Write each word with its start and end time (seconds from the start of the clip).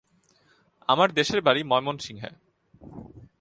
আমার 0.89 1.09
দেশের 1.11 1.41
বাড়ি 1.41 1.61
ময়মনসিংহে। 1.63 2.29